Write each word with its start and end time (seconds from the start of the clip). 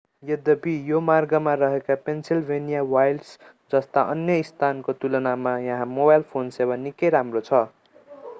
यद्यपि 0.23 0.71
यो 0.87 0.99
मार्गमा 1.01 1.53
रहेका 1.55 1.95
पेन्सिलभेनिया 2.05 2.81
वाइल्ड्स् 2.89 3.37
जस्ता 3.71 4.01
अन्य 4.09 4.41
स्थानको 4.43 4.97
तुलनामा 5.01 5.57
यहाँ 5.61 5.85
मोबाइल 5.93 6.29
फोन 6.33 6.49
सेवा 6.59 6.81
निकै 6.81 7.09
राम्रो 7.11 7.45
छ 7.45 7.63